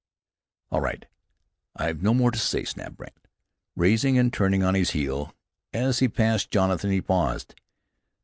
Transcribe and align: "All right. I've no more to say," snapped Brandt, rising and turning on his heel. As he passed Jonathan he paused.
"All 0.71 0.81
right. 0.81 1.05
I've 1.75 2.01
no 2.01 2.15
more 2.15 2.31
to 2.31 2.39
say," 2.39 2.63
snapped 2.63 2.95
Brandt, 2.97 3.13
rising 3.75 4.17
and 4.17 4.33
turning 4.33 4.63
on 4.63 4.73
his 4.73 4.93
heel. 4.97 5.35
As 5.73 5.99
he 5.99 6.07
passed 6.07 6.49
Jonathan 6.49 6.89
he 6.89 7.01
paused. 7.01 7.53